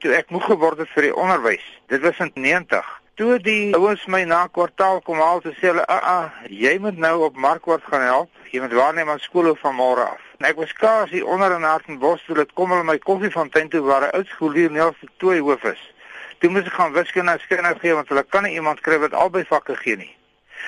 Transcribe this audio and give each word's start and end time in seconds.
toe 0.00 0.14
ek 0.14 0.30
moeg 0.30 0.44
geword 0.44 0.78
het 0.78 0.90
vir 0.94 1.08
die 1.08 1.14
onderwys. 1.16 1.66
Dit 1.92 2.00
was 2.00 2.18
in 2.18 2.30
90. 2.34 2.86
Toe 3.18 3.38
die 3.42 3.74
ouens 3.74 4.04
my 4.06 4.22
na 4.30 4.46
kwartaal 4.46 5.00
kom 5.02 5.18
haal 5.18 5.40
te 5.42 5.50
sê 5.56 5.72
hulle, 5.72 5.86
"Ag, 5.86 6.02
ah, 6.02 6.30
jy 6.46 6.78
moet 6.78 6.96
nou 6.96 7.24
op 7.24 7.36
Markwart 7.36 7.82
gaan 7.84 8.02
help. 8.02 8.30
Jy 8.50 8.60
moet 8.60 8.72
waarneem 8.72 9.10
aan 9.10 9.18
skool 9.18 9.54
van 9.54 9.74
môre 9.74 10.04
af." 10.04 10.20
En 10.38 10.46
ek 10.46 10.56
was 10.56 10.72
kaas 10.72 11.10
hier 11.10 11.26
onder 11.26 11.52
in 11.52 11.62
Hartenbos 11.62 12.24
toe 12.24 12.34
dit 12.34 12.52
kom 12.52 12.70
hulle 12.70 12.84
my 12.84 12.98
koffiefontein 12.98 13.68
toe 13.68 13.80
waar 13.80 14.02
'n 14.02 14.14
oud 14.14 14.26
skoolier 14.26 14.70
Nels 14.70 14.96
Tooi 15.16 15.40
hoof 15.40 15.64
is. 15.64 15.92
Toe 16.38 16.50
moes 16.50 16.66
ek 16.66 16.72
gaan 16.72 16.92
wiskunde 16.92 17.38
skinne 17.38 17.74
gee 17.78 17.94
want 17.94 18.08
hulle 18.08 18.22
kan 18.22 18.42
nie 18.42 18.54
iemand 18.54 18.80
kry 18.80 18.98
wat 18.98 19.12
albei 19.12 19.44
vakke 19.44 19.76
gee 19.76 19.96
nie. 19.96 20.16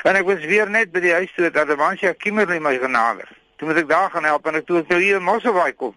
En 0.02 0.16
ek 0.16 0.24
was 0.24 0.44
weer 0.44 0.70
net 0.70 0.92
by 0.92 1.00
die 1.00 1.12
huis 1.12 1.32
toe 1.36 1.50
dat 1.50 1.62
Adamancia 1.62 2.12
Kimberley 2.12 2.58
my 2.58 2.78
genader. 2.78 3.28
Toe 3.56 3.68
moet 3.68 3.76
ek 3.76 3.88
daar 3.88 4.10
gaan 4.10 4.24
help 4.24 4.46
en 4.46 4.54
ek 4.54 4.66
toe 4.66 4.78
ek 4.80 4.88
nou 4.88 5.00
hier 5.00 5.16
in 5.16 5.22
Mosselbaai 5.22 5.72
kom. 5.76 5.94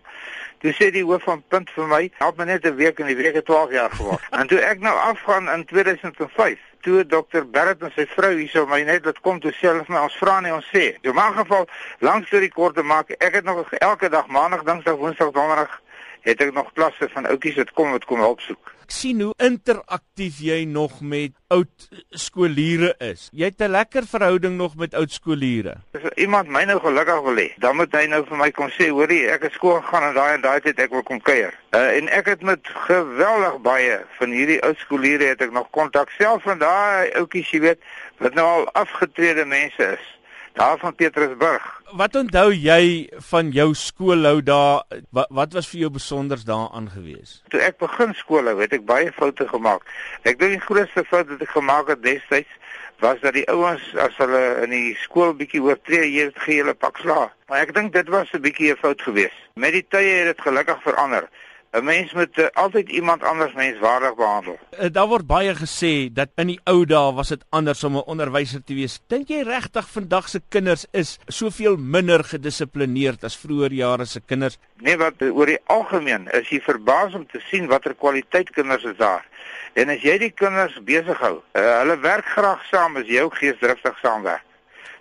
Toe 0.64 0.72
sê 0.72 0.88
die 0.96 1.04
hoof 1.04 1.26
van 1.28 1.42
punt 1.52 1.72
vir 1.76 1.90
my, 1.92 2.06
help 2.22 2.38
my 2.40 2.46
net 2.48 2.64
'n 2.66 2.76
week 2.80 3.00
en 3.00 3.10
die 3.12 3.18
week 3.20 3.36
het 3.36 3.46
12 3.46 3.72
jaar 3.72 3.92
geword. 3.92 4.22
en 4.40 4.48
toe 4.48 4.60
ek 4.64 4.80
nou 4.80 4.94
afgaan 4.96 5.50
in 5.52 5.66
2005, 5.66 6.60
toe 6.82 7.06
dokter 7.06 7.44
Barrett 7.50 7.84
en 7.84 7.92
sy 7.92 8.06
vrou 8.08 8.32
hierso 8.38 8.64
my 8.66 8.80
net 8.88 9.04
dit 9.04 9.20
kom 9.20 9.42
toe 9.44 9.52
self 9.60 9.90
my 9.92 10.00
ons 10.08 10.16
vra 10.22 10.40
nie 10.40 10.54
ons 10.56 10.70
sê. 10.72 10.96
In 11.02 11.20
'n 11.20 11.36
geval 11.36 11.68
langs 12.00 12.30
deur 12.30 12.40
die 12.40 12.56
kort 12.60 12.76
te 12.76 12.84
maak, 12.84 13.12
ek 13.20 13.34
het 13.34 13.44
nog 13.44 13.74
elke 13.74 14.10
dag 14.10 14.28
maandag, 14.28 14.64
dinsdag, 14.64 14.96
woensdag, 14.96 15.32
donderdag 15.32 15.82
het 16.24 16.42
ek 16.42 16.54
nog 16.56 16.72
klasse 16.74 17.10
van 17.12 17.28
oudjies 17.28 17.60
wat 17.60 17.74
kom 17.78 17.92
wat 17.92 18.06
kom 18.08 18.24
help 18.24 18.42
soek. 18.44 18.72
Ek 18.84 18.92
sien 18.92 19.22
hoe 19.24 19.34
interaktief 19.44 20.40
jy 20.44 20.64
nog 20.68 21.00
met 21.02 21.36
oud 21.54 21.88
skooliere 22.20 22.94
is. 23.04 23.30
Jy 23.32 23.52
het 23.52 23.62
'n 23.62 23.72
lekker 23.72 24.08
verhouding 24.08 24.58
nog 24.58 24.76
met 24.76 24.94
oud 24.94 25.12
skooliere. 25.12 25.76
As 25.94 26.10
iemand 26.16 26.48
my 26.48 26.64
nou 26.64 26.80
gelukkig 26.80 27.22
wil 27.22 27.38
hê, 27.38 27.50
dan 27.58 27.76
moet 27.76 27.92
hy 27.92 28.06
nou 28.08 28.24
vir 28.26 28.38
my 28.38 28.52
kom 28.52 28.70
sê, 28.70 28.90
hoorie, 28.90 29.28
ek 29.28 29.44
het 29.44 29.54
skool 29.54 29.82
gegaan 29.82 30.04
en 30.04 30.14
daai 30.14 30.34
en 30.34 30.42
daai 30.42 30.62
tyd 30.62 30.80
ek 30.80 30.92
wil 30.92 31.04
kom 31.04 31.22
kuier. 31.22 31.54
Uh, 31.72 31.98
en 31.98 32.08
ek 32.10 32.26
het 32.26 32.42
met 32.42 32.68
geweldig 32.88 33.62
baie 33.62 34.02
van 34.20 34.32
hierdie 34.32 34.62
oud 34.62 34.78
skooliere 34.78 35.26
het 35.26 35.42
ek 35.42 35.52
nog 35.52 35.70
kontak 35.70 36.10
self 36.10 36.44
van 36.44 36.60
daai 36.60 37.12
oudjies, 37.12 37.52
jy 37.52 37.60
weet, 37.60 37.80
wat 38.18 38.34
nou 38.34 38.48
al 38.48 38.72
afgetrede 38.72 39.46
mense 39.46 39.84
is 39.84 40.14
daar 40.54 40.78
van 40.78 40.96
Petrusburg. 40.96 41.82
Wat 41.94 42.16
onthou 42.16 42.54
jy 42.54 43.10
van 43.30 43.52
jou 43.52 43.74
skoolhou 43.74 44.44
daar? 44.44 44.84
Wat, 45.10 45.28
wat 45.30 45.54
was 45.54 45.70
vir 45.70 45.80
jou 45.86 45.92
besonders 45.94 46.44
daaraan 46.44 46.90
gewees? 46.90 47.42
Toe 47.54 47.62
ek 47.62 47.78
begin 47.78 48.14
skoolhou, 48.18 48.58
het 48.62 48.74
ek 48.74 48.86
baie 48.90 49.12
foute 49.14 49.48
gemaak. 49.48 49.86
Ek 50.24 50.40
dink 50.40 50.58
die 50.58 50.66
grootste 50.66 51.06
fout 51.10 51.30
wat 51.30 51.42
ek 51.42 51.54
gemaak 51.54 51.94
het 51.94 52.04
destyds 52.06 52.60
was 53.04 53.20
dat 53.20 53.36
die 53.36 53.48
ouens 53.52 53.84
as 54.00 54.16
hulle 54.22 54.42
in 54.64 54.72
die 54.72 54.94
skool 55.02 55.34
bietjie 55.36 55.62
oortree, 55.64 56.06
jy 56.08 56.30
het 56.30 56.44
gehele 56.46 56.74
pak 56.74 57.02
sla. 57.04 57.28
Maar 57.52 57.66
ek 57.66 57.74
dink 57.76 57.94
dit 57.94 58.10
was 58.10 58.32
'n 58.34 58.42
bietjie 58.46 58.72
'n 58.72 58.80
fout 58.80 59.02
geweest. 59.02 59.40
Met 59.56 59.74
die 59.74 59.86
tye 59.90 60.14
het 60.20 60.30
dit 60.32 60.42
gelukkig 60.42 60.82
verander. 60.84 61.28
'n 61.74 61.84
Mens 61.84 62.14
moet 62.14 62.38
uh, 62.38 62.46
altyd 62.54 62.90
iemand 62.90 63.24
anders 63.24 63.54
menswaardig 63.54 64.16
behandel. 64.16 64.60
Uh, 64.80 64.90
daar 64.92 65.08
word 65.08 65.26
baie 65.26 65.56
gesê 65.58 66.14
dat 66.14 66.30
in 66.36 66.52
die 66.52 66.60
ou 66.70 66.86
dae 66.86 67.14
was 67.18 67.34
dit 67.34 67.46
anders 67.50 67.84
om 67.84 67.98
'n 67.98 68.06
onderwyser 68.14 68.62
te 68.64 68.74
wees. 68.78 69.00
Dink 69.08 69.28
jy 69.28 69.42
regtig 69.42 69.90
vandag 69.90 70.30
se 70.30 70.42
kinders 70.50 70.86
is 70.92 71.18
soveel 71.28 71.78
minder 71.78 72.24
gedissiplineerd 72.24 73.24
as 73.24 73.38
vroeër 73.38 73.74
jare 73.74 74.06
se 74.06 74.22
kinders? 74.22 74.60
Nee, 74.86 74.98
wat 74.98 75.22
oor 75.22 75.46
die 75.46 75.60
algemeen 75.66 76.30
is 76.32 76.50
jy 76.50 76.62
verbaas 76.62 77.14
om 77.14 77.26
te 77.26 77.42
sien 77.50 77.68
watter 77.68 77.96
kwaliteit 77.96 78.50
kinders 78.50 78.84
is 78.84 78.98
daar. 78.98 79.26
En 79.74 79.90
as 79.90 80.02
jy 80.02 80.18
die 80.18 80.32
kinders 80.32 80.78
besig 80.84 81.18
hou, 81.20 81.42
uh, 81.42 81.78
hulle 81.80 82.00
werk 82.00 82.26
graag 82.26 82.62
saam 82.70 82.98
as 82.98 83.08
jy 83.08 83.22
ook 83.22 83.36
geesdriftig 83.36 83.98
saamwerk. 84.02 84.46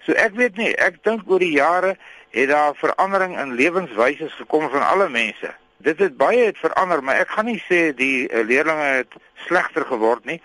So 0.06 0.12
ek 0.12 0.32
weet 0.34 0.56
nie, 0.56 0.72
ek 0.76 1.02
dink 1.04 1.28
oor 1.28 1.38
die 1.38 1.52
jare 1.52 1.98
het 2.30 2.48
daar 2.48 2.74
verandering 2.74 3.38
in 3.38 3.54
lewenswyse 3.54 4.28
gekom 4.28 4.70
van 4.70 4.88
alle 4.88 5.08
mense 5.08 5.60
dit 5.82 5.98
het 5.98 6.16
baie 6.16 6.44
het 6.46 6.58
verander, 6.58 7.02
maar 7.02 7.20
ek 7.22 7.34
gaan 7.36 7.48
nie 7.50 7.60
sê 7.66 7.90
die 7.96 8.28
uh, 8.28 8.44
leerders 8.46 8.82
het 8.82 9.16
slegter 9.46 9.86
geword 9.88 10.24
nie. 10.28 10.38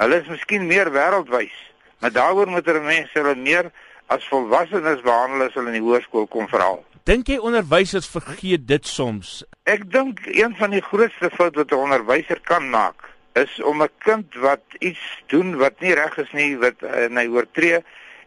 Hulle 0.00 0.20
is 0.22 0.30
miskien 0.30 0.66
meer 0.66 0.90
wêreldwys, 0.94 1.54
maar 2.02 2.12
daaroor 2.12 2.50
moet 2.50 2.66
hulle 2.68 2.84
mense 2.84 3.14
hulle 3.18 3.36
meer 3.38 3.70
as 4.12 4.26
volwassenes 4.28 5.02
behandel 5.06 5.46
as 5.46 5.56
hulle 5.56 5.72
in 5.72 5.78
die 5.78 5.86
hoërskool 5.86 6.28
kom 6.32 6.48
veral. 6.50 6.82
Dink 7.08 7.28
jy 7.28 7.36
onderwysers 7.38 8.08
vergeet 8.08 8.64
dit 8.68 8.86
soms? 8.88 9.42
Ek 9.68 9.84
dink 9.92 10.24
een 10.26 10.56
van 10.60 10.72
die 10.72 10.84
grootste 10.84 11.30
foute 11.32 11.60
wat 11.62 11.72
'n 11.72 11.84
onderwyser 11.88 12.40
kan 12.40 12.70
maak, 12.70 13.08
is 13.34 13.60
om 13.62 13.82
'n 13.82 13.92
kind 13.98 14.34
wat 14.34 14.64
iets 14.78 15.04
doen 15.26 15.56
wat 15.56 15.80
nie 15.80 15.94
reg 15.94 16.16
is 16.18 16.32
nie, 16.32 16.56
wat 16.58 16.82
uh, 16.82 17.08
hy 17.12 17.26
oortree 17.28 17.84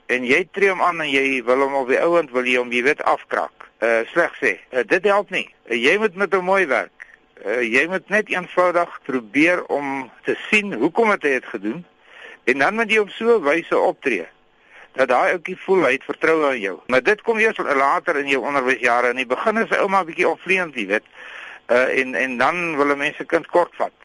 en 0.08 0.26
jy 0.28 0.48
tree 0.52 0.72
hom 0.72 0.82
aan 0.82 1.02
en 1.04 1.10
jy 1.12 1.44
wil 1.48 1.66
hom 1.66 1.82
op 1.82 1.90
die 1.92 2.00
ouend 2.00 2.32
wil 2.36 2.48
jy 2.48 2.58
hom 2.62 2.72
jy 2.72 2.84
weet 2.84 3.04
afkrak 3.04 3.57
uh, 3.80 4.00
sleg 4.12 4.38
sê. 4.42 4.54
Uh, 4.72 4.84
dit 4.86 5.04
help 5.04 5.30
nie. 5.30 5.48
Uh, 5.70 5.76
jy 5.78 5.98
moet 5.98 6.16
met 6.16 6.34
hom 6.34 6.46
mooi 6.46 6.66
werk. 6.66 7.06
Uh, 7.46 7.62
jy 7.62 7.86
moet 7.92 8.10
net 8.10 8.32
eenvoudig 8.34 9.00
probeer 9.06 9.64
om 9.66 10.10
te 10.26 10.38
sien 10.50 10.74
hoekom 10.74 11.14
het 11.14 11.24
hy 11.24 11.38
dit 11.38 11.52
gedoen 11.54 11.86
en 12.48 12.64
dan 12.64 12.76
moet 12.80 12.92
jy 12.92 13.04
op 13.04 13.12
so 13.14 13.38
'n 13.38 13.44
wyse 13.44 13.78
optree 13.78 14.28
dat 14.98 15.12
daai 15.12 15.36
ouetjie 15.36 15.58
voel 15.62 15.84
hy 15.86 15.92
het 15.92 16.08
vertroue 16.10 16.56
in 16.56 16.62
jou. 16.62 16.78
Maar 16.88 17.04
dit 17.04 17.22
kom 17.22 17.40
eers 17.40 17.58
later 17.58 18.18
in 18.18 18.32
jou 18.32 18.42
onderwysjare. 18.42 19.12
In 19.14 19.22
die 19.22 19.30
begin 19.30 19.58
is 19.62 19.78
ouma 19.78 20.04
bietjie 20.08 20.30
opvleend, 20.30 20.76
jy 20.76 20.88
weet. 20.88 21.06
Uh 21.68 22.00
en 22.00 22.16
en 22.16 22.38
dan 22.38 22.78
wil 22.78 22.96
mense 22.96 23.26
kind 23.26 23.48
kort 23.54 23.76
vat. 23.76 23.98